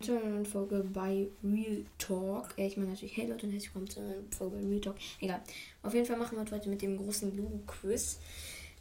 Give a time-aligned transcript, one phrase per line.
[0.00, 2.54] zu einer neuen Folge bei Real Talk.
[2.56, 4.96] Ich meine natürlich, hey Leute, und herzlich willkommen zu einer neuen Folge bei Real Talk.
[5.20, 5.42] Egal.
[5.82, 8.18] Auf jeden Fall machen wir heute mit dem großen Ludo-Quiz.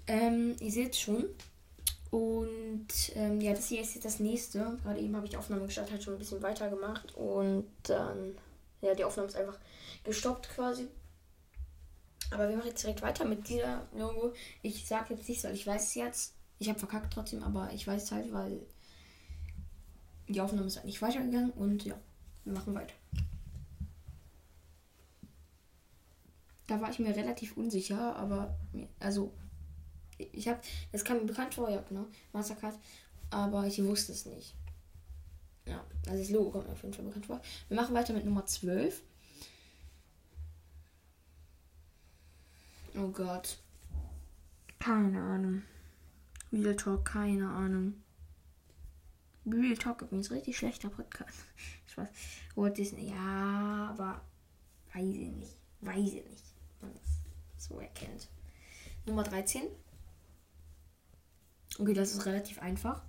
[0.07, 1.25] Ähm, ihr seht schon.
[2.09, 4.77] Und ähm, ja, das hier ist jetzt das nächste.
[4.81, 7.13] Gerade eben habe ich die Aufnahme gestartet, hat schon ein bisschen weiter gemacht.
[7.15, 8.35] Und dann,
[8.81, 9.59] ja, die Aufnahme ist einfach
[10.05, 10.87] gestoppt quasi.
[12.31, 14.31] Aber wir machen jetzt direkt weiter mit dieser Logo.
[14.61, 16.33] Ich sage jetzt nicht, weil ich weiß es jetzt.
[16.59, 18.61] Ich habe verkackt trotzdem, aber ich weiß es halt, weil
[20.29, 21.99] die Aufnahme ist nicht weitergegangen und ja,
[22.45, 22.93] wir machen weiter.
[26.67, 28.55] Da war ich mir relativ unsicher, aber
[28.99, 29.33] also
[30.17, 30.59] ich habe,
[30.91, 32.77] das kam mir bekannt vor, ja genau, Mastercard,
[33.31, 34.53] aber ich wusste es nicht.
[35.65, 37.41] Ja, also das Logo kommt mir auf jeden Fall bekannt vor.
[37.67, 39.01] Wir machen weiter mit Nummer 12.
[42.95, 43.57] Oh Gott.
[44.79, 45.63] Keine Ahnung.
[46.51, 47.95] Real Talk, keine Ahnung.
[49.45, 51.39] Real Talk übrigens richtig schlechter Podcast.
[51.87, 52.09] Spaß.
[52.55, 54.21] Walt Disney, ja, aber
[54.93, 55.55] weiß ich nicht.
[55.81, 56.43] Weiß ich nicht,
[56.81, 58.27] man das so erkennt.
[59.05, 59.63] Nummer 13.
[61.79, 63.01] Okay, das ist relativ einfach.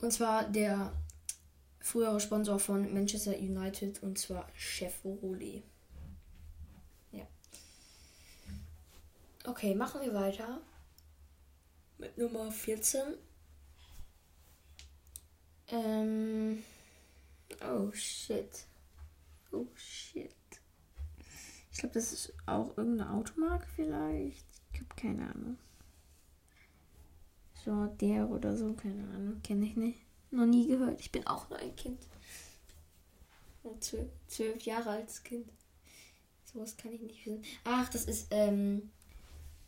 [0.00, 0.92] Und zwar der
[1.80, 5.62] frühere Sponsor von Manchester United und zwar Chevrolet.
[7.12, 7.26] Ja.
[9.44, 10.60] Okay, machen wir weiter
[11.98, 13.02] mit Nummer 14.
[15.70, 16.62] Ähm.
[17.62, 18.66] Oh shit.
[19.52, 20.34] Oh shit.
[21.72, 24.46] Ich glaube, das ist auch irgendeine Automarke vielleicht.
[24.72, 25.58] Ich habe keine Ahnung.
[27.64, 29.40] So, der oder so, keine Ahnung.
[29.42, 30.00] Kenne ich nicht.
[30.30, 31.00] Noch nie gehört.
[31.00, 31.98] Ich bin auch nur ein Kind.
[33.80, 35.48] Zwölf, Jahre als Kind.
[36.44, 37.42] Sowas kann ich nicht wissen.
[37.64, 38.90] Ach, das ist, ähm,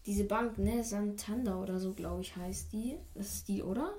[0.06, 0.82] diese Bank, ne?
[0.82, 2.96] Santander oder so, glaube ich, heißt die.
[3.14, 3.94] Das ist die, oder?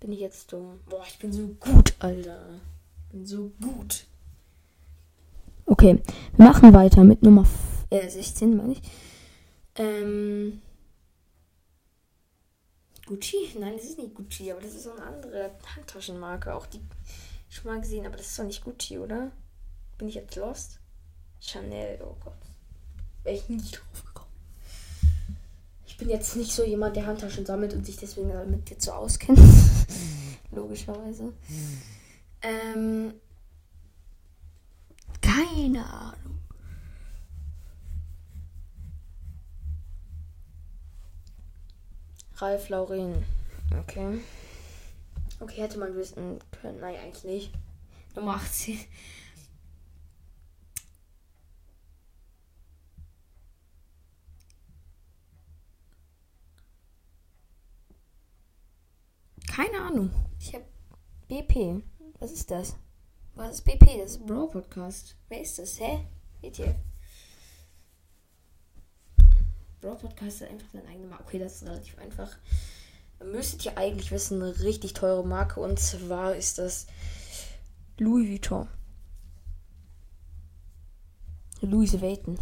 [0.00, 0.80] Bin ich jetzt dumm?
[0.88, 2.60] Boah, ich bin so gut, Alter.
[3.06, 4.06] Ich bin so gut.
[5.66, 6.00] Okay,
[6.36, 7.44] wir machen weiter mit Nummer
[7.90, 8.82] äh, 16, meine ich.
[9.76, 10.62] Ähm.
[13.06, 13.36] Gucci?
[13.58, 16.54] Nein, das ist nicht Gucci, aber das ist so eine andere Handtaschenmarke.
[16.54, 16.80] Auch die
[17.48, 19.30] schon mal gesehen, aber das ist doch nicht Gucci, oder?
[19.96, 20.78] Bin ich jetzt lost?
[21.40, 22.34] Chanel, oh Gott.
[23.24, 24.30] Wäre ich nicht drauf gekommen.
[25.86, 28.92] Ich bin jetzt nicht so jemand, der Handtaschen sammelt und sich deswegen damit jetzt so
[28.92, 29.40] auskennt.
[30.58, 31.32] Logischerweise.
[32.42, 33.14] Ähm.
[35.20, 36.40] Keine Ahnung.
[42.36, 43.24] Ralf Lauren.
[43.80, 44.20] Okay.
[45.38, 46.80] Okay, hätte man wissen können.
[46.80, 47.52] Nein, eigentlich nicht.
[48.16, 48.78] Nummer 18.
[59.46, 60.10] Keine Ahnung.
[61.28, 61.82] BP.
[62.20, 62.74] Was ist das?
[63.34, 63.98] Was ist BP?
[64.00, 65.14] Das ist Bro Podcast.
[65.28, 65.78] Wer ist das?
[65.78, 66.06] Hä?
[66.40, 66.74] Ihr?
[69.82, 71.24] Bro Podcast ist einfach sein eigener Marke.
[71.24, 72.34] Okay, das ist relativ einfach.
[73.22, 75.60] Müsstet ihr eigentlich wissen, eine richtig teure Marke.
[75.60, 76.86] Und zwar ist das
[77.98, 78.66] Louis Vuitton.
[81.60, 82.38] Louis Vuitton.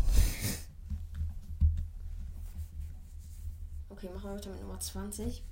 [3.88, 5.42] Okay, machen wir weiter mit Nummer 20.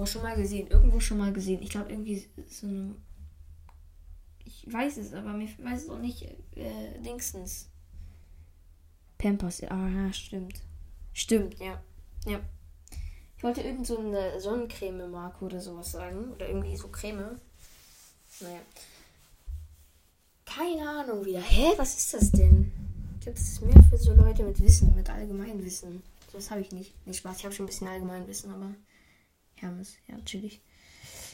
[0.00, 0.66] Boah, schon mal gesehen.
[0.68, 1.60] Irgendwo schon mal gesehen.
[1.62, 2.94] Ich glaube, irgendwie so eine.
[4.46, 6.22] Ich weiß es, aber mir weiß es auch nicht.
[6.56, 7.68] Äh, Dingsens.
[9.18, 9.62] Pampers.
[9.64, 10.62] Ah, ja, stimmt.
[11.12, 11.82] Stimmt, ja.
[12.24, 12.40] Ja.
[13.36, 16.32] Ich wollte irgend so eine Sonnencreme-Marke oder sowas sagen.
[16.32, 17.38] Oder irgendwie so Creme.
[18.40, 18.60] Naja.
[20.46, 21.42] Keine Ahnung wieder.
[21.42, 21.74] Hä?
[21.76, 22.72] Was ist das denn?
[23.16, 26.02] Ich glaube, das ist mehr für so Leute mit Wissen, mit Allgemeinwissen.
[26.32, 27.06] Das habe ich nicht.
[27.06, 27.36] Nicht Spaß.
[27.36, 28.74] Ich habe schon ein bisschen Allgemeinwissen, aber.
[29.60, 30.60] Hermes, ja, chillig.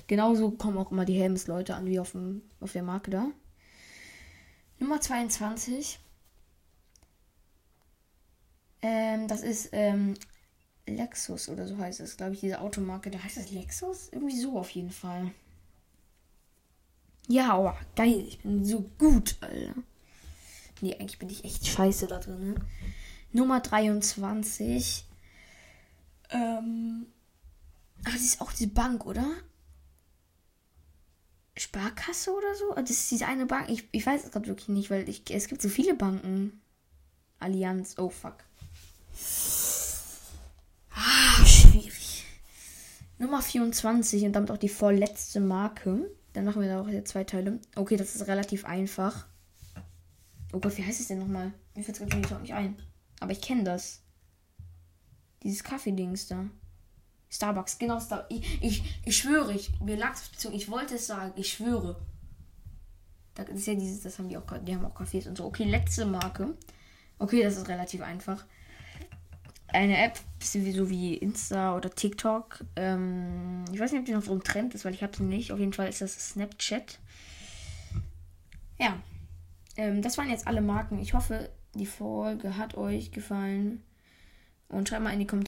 [0.06, 3.26] Genauso kommen auch immer die Hermes-Leute an, wie auf, dem, auf der Marke da.
[4.78, 5.98] Nummer 22.
[8.82, 10.14] Ähm, das ist ähm,
[10.86, 13.10] Lexus oder so heißt es, glaube ich, diese Automarke.
[13.10, 14.08] Da heißt das Lexus?
[14.12, 15.32] Irgendwie so auf jeden Fall.
[17.26, 18.24] Ja, oh, geil.
[18.28, 19.74] Ich bin so gut, Alter.
[20.80, 22.50] Nee, eigentlich bin ich echt scheiße da drin.
[22.50, 22.54] Ne?
[23.32, 25.04] Nummer 23.
[26.30, 27.06] Ähm.
[28.04, 29.26] Ach, das ist auch diese Bank, oder?
[31.56, 32.74] Sparkasse oder so?
[32.74, 33.68] Das ist diese eine Bank.
[33.70, 36.60] Ich, ich weiß es gerade wirklich nicht, weil ich, es gibt so viele Banken.
[37.38, 37.94] Allianz.
[37.98, 38.36] Oh, fuck.
[40.90, 42.24] Ah, schwierig.
[43.18, 46.10] Nummer 24 und damit auch die vorletzte Marke.
[46.34, 47.58] Dann machen wir da auch zwei Teile.
[47.74, 49.26] Okay, das ist relativ einfach.
[50.52, 51.52] Oh Gott, wie heißt es denn nochmal?
[51.74, 52.76] Mir fällt es gerade nicht ein.
[53.20, 54.02] Aber ich kenne das.
[55.42, 56.46] Dieses Kaffeedings da.
[57.36, 58.00] Starbucks, genau.
[58.00, 60.14] Star ich, ich, ich schwöre, ich, mir lag
[60.52, 61.96] ich wollte es sagen, ich schwöre.
[63.34, 65.44] Das ist ja dieses, das haben die auch, die haben auch Cafés und so.
[65.44, 66.54] Okay, letzte Marke.
[67.18, 68.44] Okay, das ist relativ einfach.
[69.68, 72.64] Eine App, bisschen wie so wie Insta oder TikTok.
[72.76, 75.24] Ähm, ich weiß nicht, ob die noch so ein Trend ist, weil ich habe sie
[75.24, 75.52] nicht.
[75.52, 76.98] Auf jeden Fall ist das Snapchat.
[78.78, 78.98] Ja,
[79.76, 80.98] ähm, das waren jetzt alle Marken.
[80.98, 83.82] Ich hoffe, die Folge hat euch gefallen.
[84.68, 85.44] Und schreibt mal in die Kommentare.